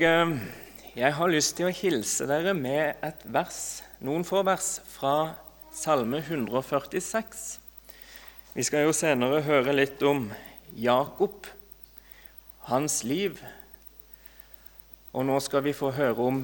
Og 0.00 0.06
eh, 0.06 0.30
jeg 0.96 1.12
har 1.12 1.28
lyst 1.28 1.58
til 1.58 1.66
å 1.68 1.74
hilse 1.76 2.24
dere 2.24 2.54
med 2.56 3.02
et 3.04 3.24
vers, 3.28 3.82
noen 4.00 4.22
få 4.24 4.40
vers 4.48 4.78
fra 4.88 5.34
Salme 5.76 6.22
146. 6.22 7.42
Vi 8.54 8.64
skal 8.64 8.86
jo 8.86 8.94
senere 8.96 9.42
høre 9.44 9.74
litt 9.76 10.00
om 10.08 10.30
Jakob, 10.72 11.50
hans 12.70 13.02
liv. 13.04 13.44
Og 15.12 15.28
nå 15.28 15.36
skal 15.44 15.66
vi 15.68 15.76
få 15.76 15.92
høre 15.92 16.30
om 16.32 16.42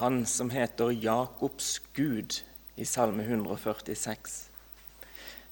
han 0.00 0.22
som 0.24 0.48
heter 0.54 0.96
Jakobs 0.96 1.74
Gud 1.92 2.40
i 2.80 2.88
Salme 2.88 3.28
146. 3.28 4.40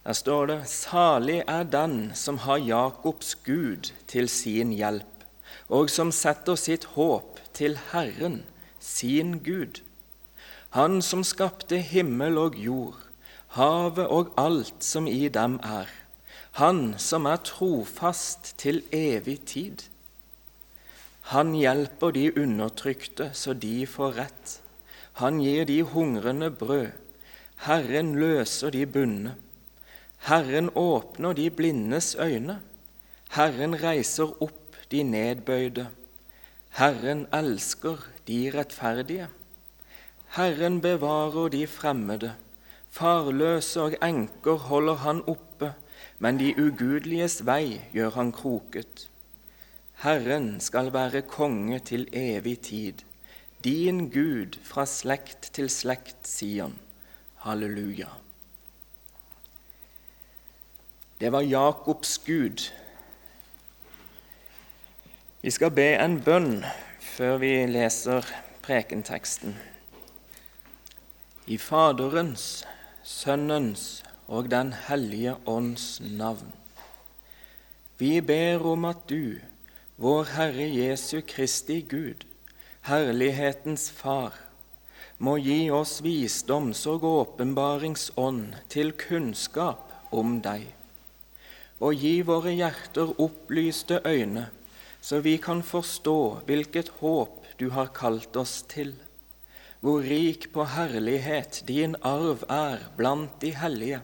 Der 0.06 0.16
står 0.16 0.46
det:" 0.54 0.60
Salig 0.72 1.42
er 1.44 1.68
den 1.68 2.14
som 2.16 2.40
har 2.48 2.64
Jakobs 2.64 3.34
Gud 3.44 3.92
til 4.08 4.32
sin 4.40 4.72
hjelp 4.72 5.12
og 5.72 5.90
som 5.90 6.12
setter 6.12 6.56
sitt 6.56 6.84
håp 6.96 7.31
til 7.54 7.78
Herren, 7.92 8.42
sin 8.80 9.38
Gud. 9.44 9.82
Han 10.72 11.02
som 11.02 11.24
skapte 11.24 11.78
himmel 11.78 12.38
og 12.38 12.56
jord, 12.56 12.98
havet 13.56 14.06
og 14.08 14.32
alt 14.40 14.84
som 14.84 15.06
i 15.06 15.28
dem 15.28 15.58
er. 15.62 15.90
Han 16.60 16.94
som 16.98 17.26
er 17.28 17.40
trofast 17.44 18.54
til 18.58 18.82
evig 18.92 19.40
tid. 19.46 19.84
Han 21.32 21.54
hjelper 21.54 22.10
de 22.12 22.26
undertrykte 22.40 23.30
så 23.32 23.54
de 23.54 23.86
får 23.86 24.18
rett. 24.18 24.58
Han 25.20 25.40
gir 25.40 25.64
de 25.68 25.82
hungrende 25.82 26.50
brød. 26.50 26.90
Herren 27.62 28.14
løser 28.18 28.70
de 28.70 28.86
bundne. 28.86 29.36
Herren 30.26 30.70
åpner 30.74 31.32
de 31.32 31.50
blindes 31.50 32.14
øyne. 32.20 32.60
Herren 33.30 33.76
reiser 33.82 34.42
opp 34.42 34.76
de 34.90 35.02
nedbøyde. 35.02 35.86
Herren 36.72 37.26
elsker 37.32 37.98
de 38.26 38.50
rettferdige. 38.54 39.28
Herren 40.36 40.80
bevarer 40.80 41.48
de 41.52 41.66
fremmede. 41.66 42.32
Farløse 42.88 43.80
og 43.80 43.96
enker 44.02 44.56
holder 44.70 44.94
han 45.04 45.20
oppe, 45.28 45.74
men 46.18 46.40
de 46.40 46.54
ugudeliges 46.56 47.42
vei 47.44 47.80
gjør 47.92 48.16
han 48.16 48.32
kroket. 48.32 49.08
Herren 50.00 50.60
skal 50.60 50.92
være 50.92 51.22
konge 51.28 51.78
til 51.78 52.08
evig 52.12 52.58
tid. 52.60 53.04
Din 53.64 54.08
Gud 54.10 54.56
fra 54.64 54.86
slekt 54.88 55.52
til 55.52 55.68
slekt, 55.70 56.24
sier 56.24 56.70
han. 56.70 56.78
Halleluja. 57.44 58.08
Det 61.20 61.32
var 61.32 61.44
Jakobs 61.44 62.18
Gud 62.26 62.72
vi 65.42 65.50
skal 65.50 65.72
be 65.74 65.88
en 65.98 66.20
bønn 66.22 66.60
før 67.02 67.40
vi 67.42 67.50
leser 67.66 68.28
prekenteksten. 68.62 69.56
I 71.50 71.58
Faderens, 71.58 72.62
Sønnens 73.02 74.04
og 74.28 74.52
Den 74.52 74.70
hellige 74.86 75.34
ånds 75.46 75.98
navn. 76.00 76.52
Vi 77.98 78.20
ber 78.20 78.62
om 78.70 78.86
at 78.86 79.02
du, 79.10 79.42
vår 79.98 80.30
Herre 80.36 80.68
Jesu 80.70 81.20
Kristi 81.26 81.80
Gud, 81.90 82.22
herlighetens 82.86 83.90
Far, 83.90 84.38
må 85.18 85.36
gi 85.42 85.70
oss 85.74 85.98
visdoms- 86.06 86.86
og 86.86 87.02
åpenbaringsånd 87.10 88.54
til 88.70 88.94
kunnskap 88.94 89.90
om 90.14 90.38
deg, 90.42 90.70
og 91.82 91.98
gi 91.98 92.20
våre 92.22 92.54
hjerter 92.54 93.16
opplyste 93.18 94.04
øyne 94.06 94.52
så 95.02 95.18
vi 95.20 95.34
kan 95.42 95.64
forstå 95.66 96.46
hvilket 96.46 96.92
håp 97.00 97.46
du 97.58 97.68
har 97.74 97.90
kalt 97.94 98.36
oss 98.38 98.60
til, 98.70 98.94
hvor 99.82 100.04
rik 100.06 100.52
på 100.54 100.62
herlighet 100.76 101.64
din 101.66 101.96
arv 102.06 102.44
er 102.46 102.84
blant 102.96 103.40
de 103.42 103.50
hellige, 103.58 103.98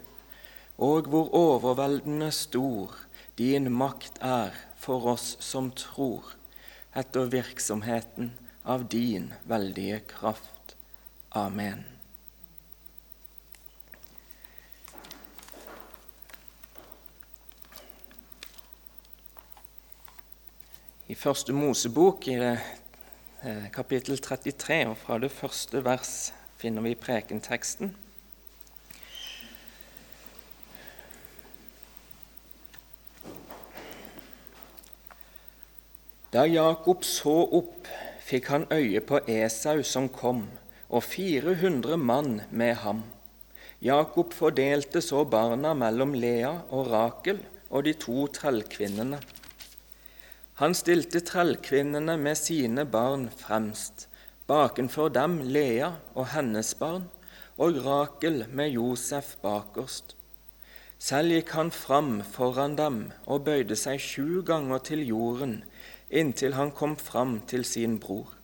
og 0.79 1.07
hvor 1.11 1.31
overveldende 1.35 2.33
stor 2.35 2.97
din 3.39 3.71
makt 3.71 4.19
er 4.27 4.57
for 4.79 5.07
oss 5.15 5.37
som 5.45 5.71
tror, 5.71 6.35
etter 6.99 7.31
virksomheten 7.31 8.33
av 8.67 8.89
din 8.91 9.31
veldige 9.47 10.01
kraft. 10.11 10.75
Amen. 11.31 11.98
I 21.09 21.15
første 21.17 21.55
Mosebok, 21.57 22.27
i 22.29 22.35
det, 22.37 22.59
eh, 23.43 23.71
kapittel 23.73 24.19
33, 24.19 24.89
og 24.91 24.97
fra 24.97 25.17
det 25.19 25.31
første 25.33 25.81
vers, 25.85 26.33
finner 26.61 26.83
vi 26.85 26.95
prekenteksten. 26.95 27.95
Da 36.33 36.45
Jakob 36.45 37.05
så 37.05 37.49
opp, 37.57 37.89
fikk 38.21 38.53
han 38.53 38.67
øye 38.71 39.01
på 39.01 39.23
Esau 39.27 39.83
som 39.83 40.09
kom, 40.13 40.51
og 40.91 41.03
400 41.03 41.97
mann 41.97 42.43
med 42.51 42.75
ham. 42.75 43.03
Jakob 43.81 44.35
fordelte 44.35 45.01
så 45.01 45.25
barna 45.25 45.73
mellom 45.73 46.13
Lea 46.13 46.53
og 46.69 46.93
Rakel 46.93 47.41
og 47.71 47.85
de 47.85 47.93
to 47.95 48.27
trellkvinnene. 48.27 49.23
Han 50.59 50.75
stilte 50.75 51.23
trellkvinnene 51.23 52.17
med 52.19 52.39
sine 52.39 52.85
barn 52.87 53.29
fremst, 53.31 54.09
bakenfor 54.51 55.13
dem 55.15 55.39
Lea 55.47 55.93
og 56.15 56.33
hennes 56.35 56.73
barn, 56.79 57.07
og 57.59 57.79
Rakel 57.85 58.45
med 58.51 58.75
Josef 58.75 59.37
bakerst. 59.43 60.17
Selv 60.99 61.31
gikk 61.31 61.53
han 61.55 61.71
fram 61.71 62.17
foran 62.27 62.75
dem 62.79 62.99
og 63.27 63.45
bøyde 63.47 63.79
seg 63.79 64.03
sju 64.03 64.43
ganger 64.47 64.83
til 64.91 65.05
jorden 65.07 65.61
inntil 66.11 66.55
han 66.55 66.71
kom 66.71 66.97
fram 66.97 67.41
til 67.47 67.65
sin 67.65 67.99
bror. 68.01 68.35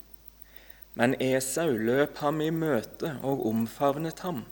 Men 0.94 1.16
Esau 1.20 1.72
løp 1.74 2.18
ham 2.22 2.40
i 2.40 2.50
møte 2.54 3.16
og 3.22 3.46
omfavnet 3.48 4.20
ham. 4.20 4.44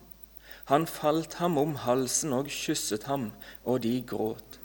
Han 0.65 0.87
falt 0.87 1.37
ham 1.39 1.57
om 1.57 1.75
halsen 1.75 2.33
og 2.33 2.49
kysset 2.51 3.07
ham, 3.07 3.31
og 3.63 3.83
de 3.83 4.01
gråt. 4.07 4.59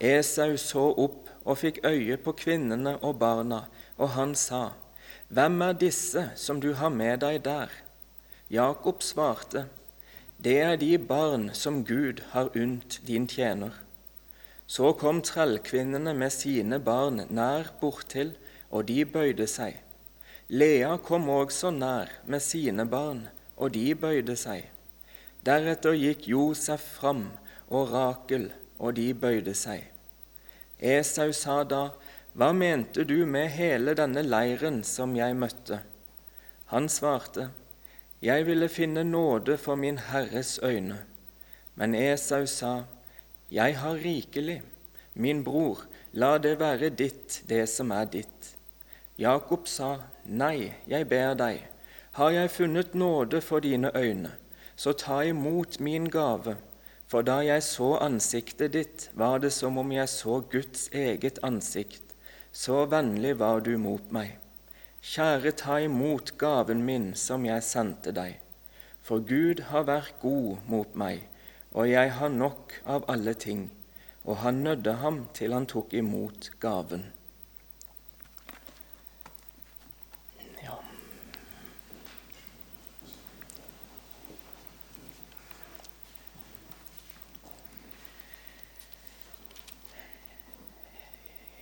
Esau 0.00 0.56
så 0.58 0.84
opp 1.06 1.23
og 1.44 1.58
fikk 1.60 1.80
øye 1.84 2.16
på 2.16 2.32
kvinnene 2.32 2.96
og 2.98 3.18
barna, 3.18 3.64
og 3.96 4.16
han 4.16 4.34
sa, 4.34 4.70
Hvem 5.28 5.62
er 5.62 5.72
disse 5.72 6.30
som 6.36 6.60
du 6.60 6.72
har 6.74 6.88
med 6.88 7.20
deg 7.20 7.44
der? 7.44 7.70
Jakob 8.50 9.02
svarte, 9.02 9.66
Det 10.38 10.58
er 10.60 10.76
de 10.76 10.98
barn 10.98 11.50
som 11.54 11.84
Gud 11.84 12.20
har 12.30 12.50
unnt 12.56 13.00
din 13.06 13.26
tjener. 13.26 13.72
Så 14.66 14.92
kom 14.92 15.22
trellkvinnene 15.22 16.14
med 16.14 16.32
sine 16.32 16.78
barn 16.78 17.26
nær 17.30 17.72
borttil, 17.80 18.34
og 18.70 18.88
de 18.88 19.04
bøyde 19.04 19.46
seg. 19.46 19.76
Lea 20.48 20.96
kom 20.96 21.28
også 21.28 21.70
nær 21.70 22.10
med 22.24 22.40
sine 22.40 22.84
barn, 22.86 23.28
og 23.56 23.72
de 23.74 23.94
bøyde 23.94 24.36
seg. 24.36 24.68
Deretter 25.44 25.96
gikk 25.96 26.28
Josef 26.28 26.84
fram 26.98 27.26
og 27.68 27.92
Rakel, 27.92 28.50
og 28.78 28.96
de 28.96 29.12
bøyde 29.14 29.54
seg. 29.54 29.93
Esau 30.80 31.32
sa 31.32 31.64
da, 31.64 31.90
Hva 32.34 32.52
mente 32.52 33.04
du 33.04 33.26
med 33.26 33.50
hele 33.54 33.94
denne 33.94 34.22
leiren 34.22 34.82
som 34.84 35.14
jeg 35.16 35.36
møtte? 35.38 35.78
Han 36.72 36.88
svarte, 36.88 37.50
Jeg 38.20 38.46
ville 38.46 38.68
finne 38.68 39.04
nåde 39.04 39.56
for 39.56 39.76
min 39.76 39.98
Herres 39.98 40.58
øyne. 40.62 41.04
Men 41.74 41.94
Esau 41.94 42.46
sa, 42.46 42.84
Jeg 43.50 43.78
har 43.78 43.94
rikelig. 43.94 44.62
Min 45.14 45.44
bror, 45.44 45.84
la 46.12 46.38
det 46.38 46.58
være 46.58 46.90
ditt, 46.90 47.42
det 47.48 47.68
som 47.68 47.90
er 47.90 48.04
ditt. 48.04 48.56
Jakob 49.18 49.68
sa, 49.68 50.00
Nei, 50.24 50.74
jeg 50.88 51.08
ber 51.08 51.34
deg, 51.38 51.62
har 52.12 52.30
jeg 52.30 52.50
funnet 52.50 52.94
nåde 52.94 53.40
for 53.40 53.60
dine 53.60 53.90
øyne, 53.94 54.30
så 54.76 54.92
ta 54.92 55.20
imot 55.22 55.80
min 55.80 56.10
gave 56.10 56.56
for 57.06 57.22
da 57.26 57.40
jeg 57.44 57.62
så 57.62 57.94
ansiktet 58.02 58.72
ditt, 58.74 59.10
var 59.14 59.38
det 59.42 59.52
som 59.52 59.78
om 59.78 59.92
jeg 59.92 60.08
så 60.08 60.40
Guds 60.50 60.88
eget 60.92 61.38
ansikt. 61.44 62.14
Så 62.52 62.84
vennlig 62.86 63.36
var 63.38 63.60
du 63.66 63.74
mot 63.78 64.12
meg. 64.14 64.38
Kjære, 65.04 65.52
ta 65.60 65.80
imot 65.84 66.36
gaven 66.40 66.84
min 66.86 67.10
som 67.18 67.44
jeg 67.44 67.62
sendte 67.66 68.14
deg. 68.16 68.38
For 69.04 69.20
Gud 69.20 69.66
har 69.68 69.84
vært 69.84 70.16
god 70.22 70.62
mot 70.70 70.94
meg, 70.96 71.26
og 71.76 71.90
jeg 71.90 72.14
har 72.16 72.32
nok 72.32 72.78
av 72.86 73.04
alle 73.12 73.34
ting. 73.34 73.66
Og 74.24 74.40
han 74.40 74.62
nødde 74.64 74.94
ham 75.02 75.26
til 75.36 75.52
han 75.52 75.66
tok 75.68 75.92
imot 75.92 76.48
gaven. 76.60 77.10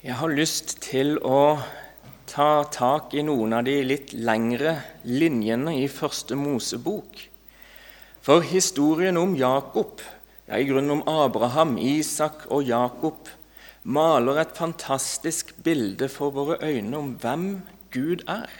Jeg 0.02 0.16
har 0.18 0.32
lyst 0.34 0.80
til 0.82 1.12
å 1.22 1.60
ta 2.26 2.64
tak 2.74 3.12
i 3.14 3.22
noen 3.22 3.52
av 3.54 3.68
de 3.68 3.76
litt 3.86 4.10
lengre 4.18 4.72
linjene 5.06 5.76
i 5.78 5.84
første 5.86 6.34
Mosebok. 6.34 7.20
For 8.18 8.42
historien 8.42 9.20
om 9.20 9.36
Jakob, 9.38 10.02
ja, 10.48 10.58
i 10.58 10.66
grunnen 10.66 10.96
om 10.96 11.04
Abraham, 11.06 11.76
Isak 11.78 12.48
og 12.50 12.66
Jakob, 12.66 13.30
maler 13.86 14.42
et 14.42 14.56
fantastisk 14.58 15.54
bilde 15.62 16.10
for 16.10 16.34
våre 16.34 16.58
øyne 16.66 16.98
om 16.98 17.14
hvem 17.22 17.46
Gud 17.94 18.26
er. 18.26 18.50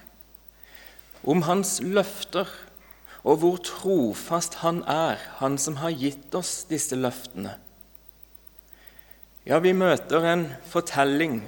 Om 1.27 1.43
hans 1.51 1.81
løfter 1.83 2.55
og 3.27 3.43
hvor 3.43 3.59
trofast 3.67 4.61
han 4.63 4.85
er, 4.87 5.19
han 5.43 5.59
som 5.59 5.83
har 5.83 5.91
gitt 5.91 6.39
oss 6.39 6.61
disse 6.71 6.95
løftene. 6.95 7.59
Ja, 9.43 9.59
vi 9.59 9.73
møter 9.75 10.23
en 10.23 10.45
fortelling, 10.71 11.41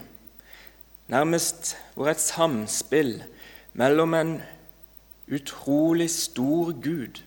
nærmest 1.07 1.77
hvor 1.95 2.09
et 2.11 2.19
samspill 2.19 3.21
mellom 3.79 4.17
en 4.19 4.33
utrolig 5.31 6.09
stor 6.11 6.73
Gud 6.83 7.21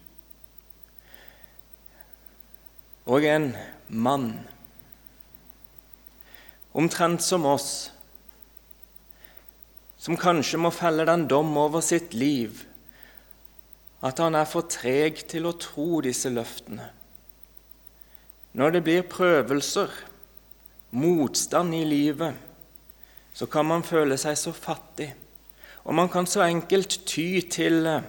og 3.07 3.23
en 3.23 3.53
mann, 3.87 4.33
omtrent 6.75 7.23
som 7.23 7.47
oss, 7.47 7.69
som 9.95 10.19
kanskje 10.19 10.59
må 10.59 10.73
felle 10.75 11.07
den 11.07 11.29
dom 11.31 11.55
over 11.57 11.79
sitt 11.79 12.11
liv 12.11 12.65
at 14.03 14.19
han 14.19 14.35
er 14.35 14.45
for 14.45 14.67
treg 14.67 15.23
til 15.31 15.47
å 15.47 15.55
tro 15.57 16.03
disse 16.05 16.29
løftene. 16.29 16.91
Når 18.57 18.75
det 18.75 18.83
blir 18.83 19.07
prøvelser, 19.09 19.95
motstand 20.91 21.75
i 21.75 21.83
livet, 21.85 22.35
så 23.33 23.45
kan 23.45 23.67
man 23.67 23.83
føle 23.85 24.17
seg 24.17 24.37
så 24.39 24.53
fattig. 24.55 25.11
Og 25.83 25.95
man 25.95 26.09
kan 26.09 26.27
så 26.27 26.43
enkelt 26.47 26.99
ty 27.07 27.39
til 27.51 27.85
eh, 27.87 28.07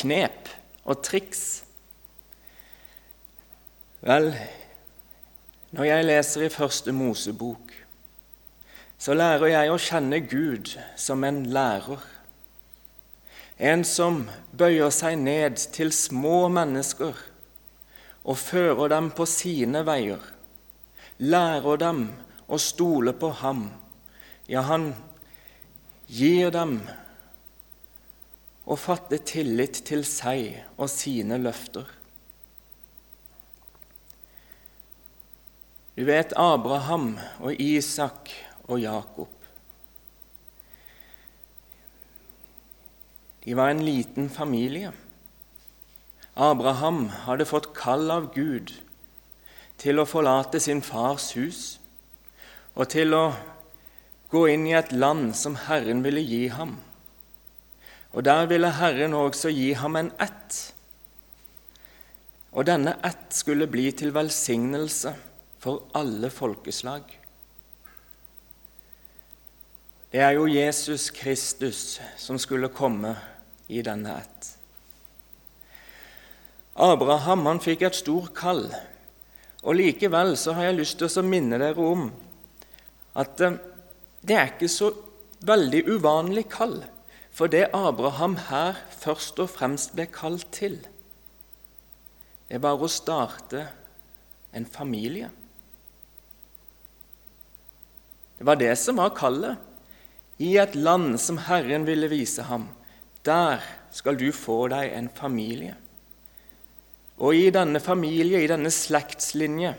knep 0.00 0.48
og 0.84 1.02
triks. 1.04 1.64
Vel, 4.00 4.30
når 5.74 5.84
jeg 5.84 6.06
leser 6.06 6.46
i 6.46 6.52
Første 6.52 6.94
Mosebok, 6.94 7.74
så 8.98 9.14
lærer 9.14 9.52
jeg 9.52 9.72
å 9.72 9.82
kjenne 9.82 10.22
Gud 10.24 10.72
som 10.96 11.26
en 11.26 11.42
lærer. 11.52 12.00
En 13.58 13.82
som 13.84 14.22
bøyer 14.56 14.90
seg 14.94 15.18
ned 15.18 15.58
til 15.74 15.90
små 15.92 16.46
mennesker 16.54 17.18
og 18.22 18.38
fører 18.38 18.94
dem 18.94 19.10
på 19.10 19.26
sine 19.26 19.82
veier 19.86 20.22
lærer 21.18 21.76
dem 21.82 22.02
å 22.48 22.58
stole 22.62 23.12
på 23.12 23.30
ham. 23.42 23.68
Ja, 24.48 24.62
han 24.68 24.92
gir 26.06 26.50
dem 26.54 26.80
å 28.68 28.76
fatte 28.78 29.18
tillit 29.26 29.82
til 29.88 30.04
seg 30.06 30.60
og 30.76 30.88
sine 30.92 31.40
løfter. 31.40 31.88
Du 35.98 36.04
vet 36.06 36.32
Abraham 36.38 37.16
og 37.42 37.58
Isak 37.58 38.30
og 38.68 38.78
Jakob. 38.78 39.32
De 43.42 43.56
var 43.56 43.72
en 43.72 43.82
liten 43.82 44.28
familie. 44.30 44.92
Abraham 46.38 47.08
hadde 47.24 47.48
fått 47.48 47.72
kall 47.74 48.12
av 48.14 48.28
Gud 48.36 48.70
til 49.78 50.00
å 50.00 50.08
forlate 50.08 50.60
sin 50.60 50.82
fars 50.82 51.30
hus 51.38 51.62
og 52.78 52.88
til 52.90 53.14
å 53.14 53.24
gå 54.30 54.44
inn 54.52 54.66
i 54.68 54.76
et 54.76 54.92
land 54.92 55.32
som 55.36 55.56
Herren 55.66 56.02
ville 56.04 56.22
gi 56.22 56.46
ham. 56.52 56.76
Og 58.12 58.24
der 58.24 58.46
ville 58.50 58.70
Herren 58.76 59.14
også 59.16 59.50
gi 59.52 59.72
ham 59.78 59.96
en 59.96 60.10
ett. 60.20 60.58
Og 62.52 62.66
denne 62.68 62.96
ett 63.04 63.32
skulle 63.34 63.68
bli 63.70 63.90
til 63.92 64.12
velsignelse 64.14 65.14
for 65.58 65.88
alle 65.98 66.30
folkeslag. 66.30 67.02
Det 70.12 70.22
er 70.24 70.38
jo 70.38 70.46
Jesus 70.48 71.10
Kristus 71.12 71.98
som 72.16 72.38
skulle 72.40 72.70
komme 72.72 73.12
i 73.68 73.82
denne 73.84 74.14
ett. 74.22 74.54
Abraham 76.78 77.44
han 77.46 77.60
fikk 77.60 77.82
et 77.84 77.98
stort 77.98 78.32
kall 78.38 78.68
og 79.62 79.74
Likevel 79.74 80.36
så 80.38 80.54
har 80.56 80.68
jeg 80.68 80.78
lyst 80.78 81.00
til 81.00 81.10
å 81.10 81.26
minne 81.26 81.58
dere 81.58 81.82
om 81.82 82.08
at 83.18 83.40
eh, 83.42 83.58
det 84.22 84.36
er 84.36 84.52
ikke 84.52 84.70
så 84.70 84.92
veldig 85.46 85.84
uvanlig 85.88 86.46
kall 86.50 86.80
for 87.34 87.50
det 87.50 87.68
Abraham 87.76 88.36
her 88.48 88.78
først 88.98 89.38
og 89.42 89.50
fremst 89.52 89.94
ble 89.94 90.08
kalt 90.10 90.48
til. 90.54 90.78
Det 92.48 92.58
var 92.62 92.80
å 92.80 92.88
starte 92.90 93.66
en 94.56 94.66
familie. 94.66 95.28
Det 98.38 98.46
var 98.46 98.58
det 98.58 98.72
som 98.80 98.98
var 98.98 99.14
kallet. 99.18 99.58
I 100.38 100.54
et 100.62 100.74
land 100.78 101.18
som 101.18 101.40
Herren 101.48 101.86
ville 101.86 102.10
vise 102.10 102.44
ham, 102.46 102.68
der 103.26 103.62
skal 103.94 104.18
du 104.18 104.30
få 104.32 104.68
deg 104.70 104.92
en 104.94 105.08
familie. 105.10 105.74
Og 107.18 107.34
i 107.34 107.48
denne 107.54 107.80
familie, 107.82 108.40
i 108.42 108.50
denne 108.50 108.70
slektslinje, 108.70 109.72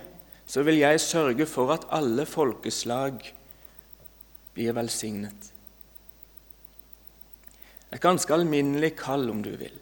så 0.50 0.64
vil 0.66 0.82
jeg 0.82 1.02
sørge 1.04 1.46
for 1.48 1.72
at 1.76 1.86
alle 1.94 2.26
folkeslag 2.28 3.22
blir 4.58 4.76
velsignet. 4.76 5.52
Et 7.90 8.02
ganske 8.02 8.34
alminnelig 8.34 8.96
kall, 9.00 9.30
om 9.32 9.42
du 9.46 9.54
vil. 9.58 9.78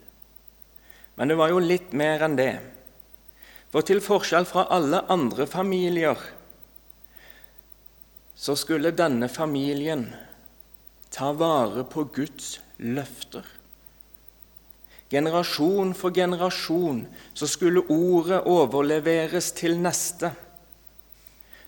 Men 1.18 1.32
det 1.32 1.38
var 1.40 1.50
jo 1.50 1.60
litt 1.60 1.92
mer 1.98 2.22
enn 2.24 2.38
det. 2.38 2.52
For 3.72 3.84
til 3.84 4.00
forskjell 4.04 4.46
fra 4.48 4.68
alle 4.72 5.02
andre 5.12 5.48
familier 5.50 6.20
så 8.38 8.54
skulle 8.56 8.94
denne 8.94 9.26
familien 9.28 10.06
ta 11.10 11.32
vare 11.34 11.82
på 11.90 12.06
Guds 12.14 12.60
løfter. 12.78 13.57
Generasjon 15.08 15.94
for 15.96 16.12
generasjon 16.12 17.06
så 17.32 17.48
skulle 17.48 17.86
ordet 17.88 18.42
overleveres 18.44 19.52
til 19.56 19.78
neste, 19.80 20.34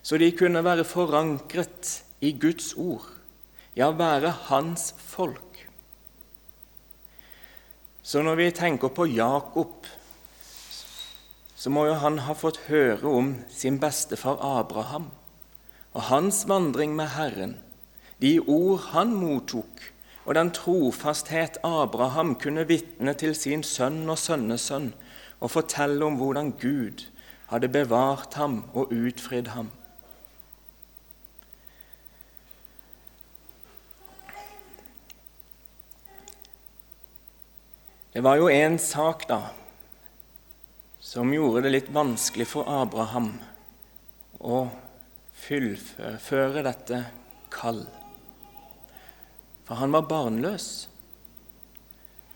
så 0.03 0.19
de 0.21 0.29
kunne 0.37 0.61
være 0.65 0.85
forankret 0.85 2.03
i 2.21 2.35
Guds 2.37 2.75
ord, 2.77 3.07
ja, 3.77 3.89
være 3.97 4.33
hans 4.51 4.91
folk. 4.99 5.65
Så 8.03 8.21
når 8.25 8.37
vi 8.37 8.51
tenker 8.51 8.93
på 8.93 9.07
Jakob, 9.09 9.89
så 11.57 11.73
må 11.73 11.87
jo 11.89 11.97
han 12.01 12.19
ha 12.25 12.35
fått 12.37 12.63
høre 12.69 13.09
om 13.09 13.35
sin 13.53 13.77
bestefar 13.81 14.41
Abraham 14.41 15.11
og 15.93 16.07
hans 16.09 16.43
vandring 16.49 16.93
med 16.97 17.13
Herren, 17.17 17.57
de 18.21 18.39
ord 18.41 18.91
han 18.93 19.13
mottok 19.17 19.81
og 20.31 20.37
den 20.39 20.53
trofasthet 20.55 21.57
Abraham 21.67 22.37
kunne 22.39 22.63
vitne 22.69 23.17
til 23.19 23.33
sin 23.35 23.65
sønn 23.67 24.05
og 24.13 24.19
sønnesønn 24.23 24.93
og 25.43 25.51
fortelle 25.51 26.07
om 26.07 26.21
hvordan 26.21 26.53
Gud 26.61 27.03
hadde 27.51 27.73
bevart 27.75 28.37
ham 28.39 28.61
og 28.71 28.93
utfridd 28.95 29.51
ham. 29.57 29.73
Det 38.15 38.23
var 38.23 38.39
jo 38.39 38.47
en 38.55 38.79
sak 38.79 39.27
da 39.27 39.43
som 41.03 41.35
gjorde 41.35 41.67
det 41.67 41.75
litt 41.75 41.91
vanskelig 41.91 42.47
for 42.47 42.71
Abraham 42.71 43.33
å 44.39 44.69
fullføre 45.43 46.63
dette 46.71 47.09
kall. 47.51 47.89
For 49.71 49.79
han 49.79 49.93
var 49.95 50.09
barnløs, 50.11 50.65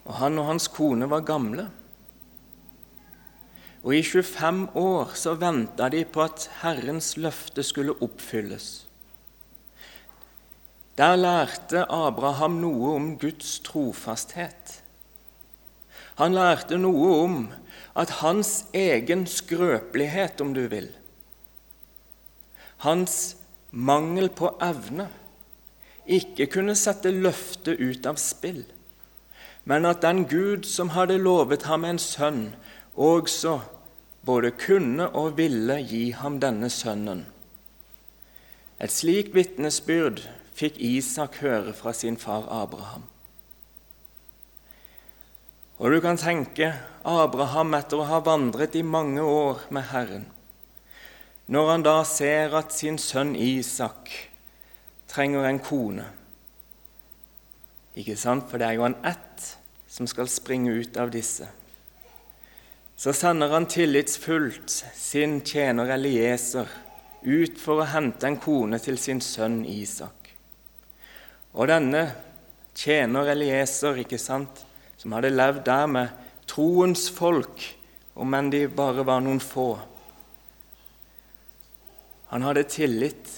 og 0.07 0.15
han 0.21 0.39
og 0.39 0.45
hans 0.53 0.69
kone 0.71 1.09
var 1.11 1.25
gamle. 1.27 1.65
Og 3.83 3.97
i 3.97 4.03
25 4.07 4.69
år 4.79 5.17
så 5.19 5.33
venta 5.41 5.89
de 5.91 6.05
på 6.07 6.23
at 6.23 6.45
Herrens 6.61 7.17
løfte 7.19 7.65
skulle 7.67 7.97
oppfylles. 8.07 8.69
Der 10.95 11.17
lærte 11.19 11.83
Abraham 11.91 12.61
noe 12.63 12.95
om 13.01 13.11
Guds 13.19 13.57
trofasthet. 13.67 14.77
Han 16.23 16.39
lærte 16.39 16.79
noe 16.79 17.11
om 17.25 17.37
at 17.99 18.15
hans 18.23 18.69
egen 18.71 19.27
skrøpelighet, 19.27 20.39
om 20.39 20.55
du 20.55 20.63
vil, 20.71 20.87
hans 22.87 23.35
mangel 23.75 24.31
på 24.31 24.55
evne 24.63 25.11
ikke 26.07 26.47
kunne 26.53 26.75
sette 26.77 27.11
løftet 27.11 27.81
ut 27.81 28.07
av 28.07 28.19
spill, 28.21 28.65
men 29.65 29.89
at 29.89 30.03
den 30.05 30.25
Gud 30.29 30.69
som 30.69 30.93
hadde 30.93 31.17
lovet 31.21 31.65
ham 31.69 31.85
en 31.89 31.99
sønn, 31.99 32.53
også 32.95 33.61
både 34.25 34.53
kunne 34.61 35.09
og 35.17 35.39
ville 35.39 35.79
gi 35.81 36.11
ham 36.17 36.39
denne 36.41 36.71
sønnen. 36.71 37.25
Et 38.81 38.93
slikt 38.93 39.35
vitnesbyrd 39.35 40.21
fikk 40.55 40.79
Isak 40.83 41.41
høre 41.43 41.73
fra 41.77 41.93
sin 41.97 42.17
far 42.21 42.47
Abraham. 42.53 43.07
Og 45.79 45.91
du 45.91 45.99
kan 46.01 46.19
tenke 46.21 46.71
Abraham 47.05 47.75
etter 47.75 48.01
å 48.01 48.09
ha 48.09 48.21
vandret 48.25 48.77
i 48.79 48.85
mange 48.87 49.23
år 49.23 49.65
med 49.75 49.89
Herren. 49.91 50.29
Når 51.51 51.71
han 51.71 51.83
da 51.85 51.97
ser 52.09 52.55
at 52.57 52.73
sin 52.73 52.97
sønn 52.99 53.35
Isak 53.37 54.13
trenger 55.15 55.47
en 55.47 55.61
kone 55.63 56.07
Ikke 57.95 58.17
sant? 58.19 58.49
For 58.51 58.59
det 58.59 58.67
er 58.67 58.79
jo 58.81 58.89
en 58.89 58.99
ett 59.07 59.53
som 59.87 60.09
skal 60.11 60.27
springe 60.27 60.73
ut 60.75 60.97
av 60.99 61.13
disse. 61.15 61.47
Så 62.99 63.13
sender 63.15 63.53
han 63.55 63.69
tillitsfullt 63.71 64.73
sin 64.95 65.37
tjener 65.47 65.93
Elieser 65.95 66.67
ut 67.23 67.61
for 67.63 67.83
å 67.83 67.89
hente 67.93 68.27
en 68.27 68.41
kone 68.43 68.81
til 68.83 68.99
sin 68.99 69.23
sønn 69.23 69.63
Isak. 69.71 70.33
Og 71.55 71.71
denne 71.71 72.09
tjener 72.75 73.31
Elieser, 73.33 74.03
ikke 74.03 74.19
sant, 74.19 74.65
som 74.99 75.15
hadde 75.15 75.31
levd 75.31 75.63
der 75.67 75.87
med 75.87 76.29
troens 76.51 77.07
folk, 77.15 77.63
om 78.15 78.35
enn 78.35 78.51
de 78.51 78.67
bare 78.71 79.07
var 79.07 79.23
noen 79.23 79.41
få 79.43 79.73
Han 82.31 82.43
hadde 82.47 82.63
tillit 82.71 83.31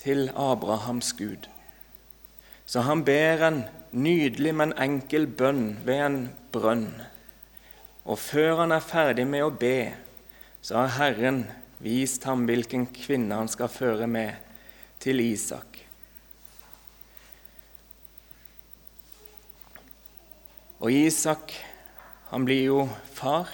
til 0.00 0.30
Abrahams 0.36 1.12
Gud. 1.12 1.48
Så 2.66 2.80
han 2.86 3.04
ber 3.04 3.42
en 3.44 3.64
nydelig, 3.92 4.54
men 4.54 4.72
enkel 4.80 5.26
bønn 5.26 5.80
ved 5.84 6.04
en 6.06 6.20
brønn. 6.52 6.88
Og 8.04 8.18
før 8.18 8.62
han 8.62 8.72
er 8.72 8.84
ferdig 8.84 9.26
med 9.28 9.44
å 9.44 9.52
be, 9.52 9.92
så 10.62 10.80
har 10.80 10.94
Herren 10.96 11.42
vist 11.84 12.24
ham 12.28 12.46
hvilken 12.48 12.86
kvinne 12.94 13.36
han 13.42 13.50
skal 13.50 13.72
føre 13.72 14.06
med 14.08 14.38
til 15.00 15.20
Isak. 15.20 15.80
Og 20.80 20.92
Isak 20.92 21.52
han 22.30 22.46
blir 22.48 22.62
jo 22.64 22.80
far. 23.12 23.50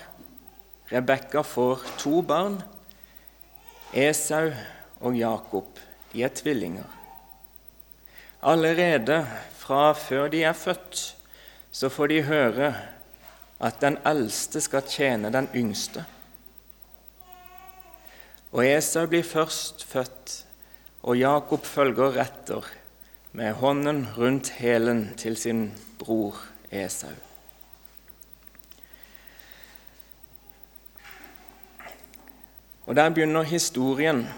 Rebekka 0.93 1.43
får 1.43 1.83
to 1.99 2.21
barn, 2.23 2.61
Esau 3.91 4.53
og 5.01 5.17
Jakob. 5.19 5.86
De 6.17 6.23
er 6.25 6.33
tvillinger. 6.33 6.85
Allerede 8.43 9.27
fra 9.53 9.93
før 9.93 10.29
de 10.33 10.45
er 10.49 10.53
født, 10.57 11.17
så 11.71 11.89
får 11.93 12.07
de 12.07 12.23
høre 12.23 12.71
at 13.61 13.81
den 13.81 13.99
eldste 14.07 14.61
skal 14.65 14.87
tjene 14.89 15.29
den 15.33 15.49
yngste. 15.55 16.05
Og 18.53 18.65
Esau 18.65 19.05
blir 19.07 19.27
først 19.29 19.85
født, 19.85 20.47
og 21.03 21.19
Jakob 21.21 21.69
følger 21.69 22.17
etter 22.25 22.65
med 23.33 23.53
hånden 23.53 24.07
rundt 24.17 24.51
hælen 24.57 25.11
til 25.21 25.37
sin 25.37 25.69
bror 25.99 26.41
Esau. 26.71 27.13
Og 32.87 32.97
Der 32.97 33.09
begynner 33.11 33.43
historien, 33.43 34.29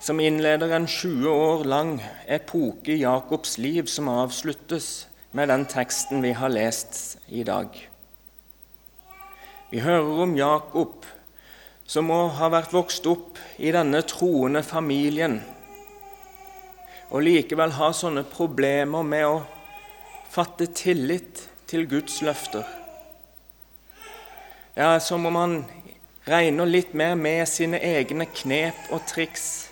som 0.00 0.20
innleder 0.20 0.72
en 0.72 0.86
20 0.86 1.28
år 1.30 1.64
lang 1.64 1.98
epoke 2.26 2.92
i 2.94 3.02
Jakobs 3.02 3.58
liv, 3.58 3.84
som 3.84 4.08
avsluttes 4.08 5.08
med 5.36 5.48
den 5.48 5.66
teksten 5.68 6.22
vi 6.24 6.32
har 6.32 6.48
lest 6.48 7.18
i 7.28 7.44
dag. 7.44 7.68
Vi 9.70 9.78
hører 9.78 10.22
om 10.24 10.36
Jakob, 10.36 11.04
som 11.84 12.08
må 12.08 12.24
ha 12.32 12.48
vært 12.50 12.72
vokst 12.72 13.06
opp 13.06 13.38
i 13.58 13.70
denne 13.74 14.00
troende 14.08 14.62
familien, 14.66 15.40
og 17.10 17.26
likevel 17.26 17.76
ha 17.76 17.92
sånne 17.94 18.24
problemer 18.24 19.04
med 19.06 19.26
å 19.26 19.40
fatte 20.30 20.70
tillit 20.74 21.44
til 21.70 21.86
Guds 21.90 22.22
løfter. 22.22 22.64
Det 24.74 24.86
er 24.86 25.02
som 25.04 25.26
om 25.26 25.36
han 25.36 25.56
regner 26.30 26.66
litt 26.66 26.94
mer 26.94 27.18
med 27.18 27.44
sine 27.50 27.78
egne 27.82 28.26
knep 28.30 28.94
og 28.94 29.04
triks. 29.10 29.69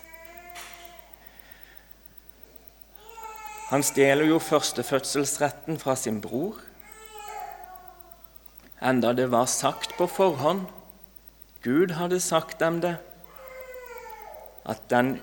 Han 3.69 3.83
stjeler 3.85 4.25
jo 4.25 4.39
førstefødselsretten 4.41 5.77
fra 5.79 5.95
sin 5.95 6.21
bror 6.21 6.57
enda 8.81 9.13
det 9.13 9.31
var 9.31 9.45
sagt 9.45 9.97
på 9.97 10.07
forhånd. 10.07 10.65
Gud 11.63 11.91
hadde 11.91 12.19
sagt 12.19 12.59
dem 12.59 12.79
det, 12.81 12.95
at 14.65 14.81
den 14.89 15.17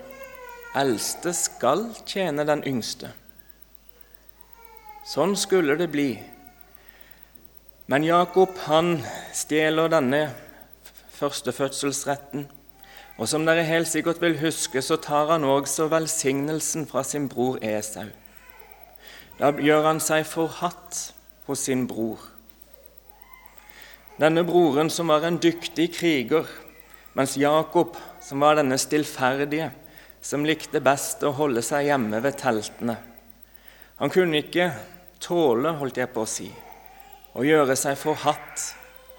eldste 0.76 1.32
skal 1.32 1.86
tjene 2.06 2.44
den 2.44 2.64
yngste. 2.68 3.12
Sånn 5.06 5.36
skulle 5.38 5.78
det 5.80 5.88
bli. 5.92 6.10
Men 7.86 8.04
Jakob 8.04 8.58
han 8.66 8.98
stjeler 9.32 9.88
denne 9.88 10.26
førstefødselsretten. 11.16 12.48
Og 13.16 13.30
som 13.30 13.46
dere 13.48 13.64
helt 13.64 13.88
sikkert 13.88 14.20
vil 14.20 14.36
huske, 14.42 14.82
så 14.82 14.98
tar 15.00 15.30
han 15.30 15.46
også 15.48 15.86
velsignelsen 15.88 16.84
fra 16.90 17.06
sin 17.06 17.30
bror 17.32 17.56
Esau. 17.64 18.10
Da 19.36 19.50
gjør 19.52 19.84
han 19.84 20.00
seg 20.00 20.24
forhatt 20.28 21.00
hos 21.46 21.66
sin 21.68 21.84
bror. 21.88 22.20
Denne 24.16 24.46
broren 24.48 24.88
som 24.88 25.12
var 25.12 25.26
en 25.28 25.36
dyktig 25.36 25.90
kriger, 25.98 26.48
mens 27.16 27.36
Jakob, 27.36 27.98
som 28.24 28.40
var 28.40 28.56
denne 28.56 28.78
stillferdige, 28.80 29.68
som 30.24 30.46
likte 30.48 30.80
best 30.80 31.20
å 31.22 31.34
holde 31.36 31.60
seg 31.62 31.90
hjemme 31.90 32.22
ved 32.24 32.38
teltene. 32.40 32.96
Han 34.00 34.12
kunne 34.12 34.40
ikke 34.40 34.70
tåle, 35.20 35.74
holdt 35.76 36.00
jeg 36.00 36.12
på 36.12 36.24
å 36.24 36.30
si, 36.30 36.48
å 37.36 37.44
gjøre 37.44 37.76
seg 37.76 38.00
forhatt 38.00 38.64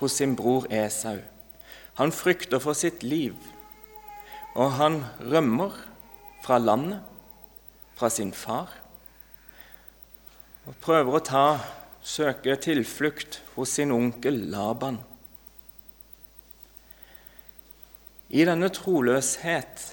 hos 0.02 0.18
sin 0.18 0.34
bror 0.38 0.66
Esau. 0.74 1.22
Han 2.02 2.14
frykter 2.14 2.62
for 2.62 2.78
sitt 2.78 3.06
liv, 3.06 3.38
og 4.58 4.74
han 4.82 5.00
rømmer 5.22 5.78
fra 6.46 6.58
landet, 6.62 7.06
fra 7.98 8.10
sin 8.14 8.34
far, 8.34 8.70
og 10.68 10.76
prøver 10.84 11.16
å 11.16 11.24
ta 11.24 11.46
søker 12.04 12.60
tilflukt 12.60 13.40
hos 13.56 13.78
sin 13.78 13.92
onkel 13.96 14.50
Laban. 14.52 15.00
I 18.28 18.44
denne 18.48 18.68
troløshet 18.76 19.86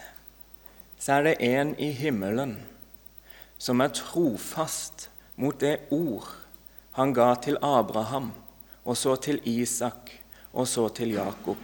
så 0.98 1.18
er 1.18 1.28
det 1.28 1.34
en 1.46 1.74
i 1.78 1.92
himmelen 1.94 2.56
som 3.62 3.82
er 3.84 3.94
trofast 3.94 5.08
mot 5.38 5.58
det 5.62 5.76
ord 5.94 6.26
han 6.94 7.14
ga 7.14 7.32
til 7.42 7.56
Abraham, 7.62 8.32
og 8.86 8.98
så 8.98 9.16
til 9.18 9.40
Isak, 9.50 10.10
og 10.54 10.68
så 10.70 10.86
til 10.94 11.14
Jakob. 11.16 11.58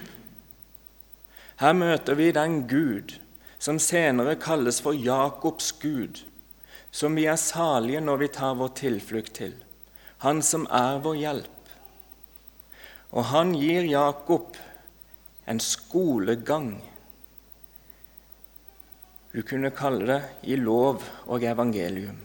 Her 1.61 1.75
møter 1.76 2.17
vi 2.19 2.31
den 2.35 2.64
Gud 2.67 3.14
som 3.62 3.79
senere 3.79 4.35
kalles 4.40 4.81
for 4.83 4.97
Jakobs 4.97 5.71
Gud, 5.79 6.23
som 6.90 7.14
vi 7.14 7.26
er 7.30 7.40
salige 7.40 8.00
når 8.04 8.25
vi 8.25 8.32
tar 8.35 8.54
vår 8.59 8.73
tilflukt 8.80 9.37
til 9.40 9.59
han 10.20 10.42
som 10.44 10.66
er 10.68 10.99
vår 11.00 11.16
hjelp. 11.16 11.68
Og 13.16 13.25
han 13.32 13.54
gir 13.56 13.87
Jakob 13.88 14.59
en 15.49 15.61
skolegang. 15.64 16.75
Du 19.32 19.40
kunne 19.47 19.73
kalle 19.73 20.06
det 20.11 20.50
i 20.52 20.59
lov 20.61 21.06
og 21.25 21.47
evangelium. 21.47 22.18